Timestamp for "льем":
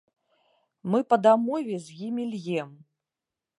2.33-2.75